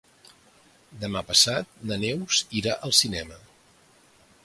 Demà 1.03 1.23
passat 1.27 1.71
na 1.91 1.99
Neus 2.07 2.43
irà 2.63 2.77
al 2.89 2.99
cinema. 3.05 3.43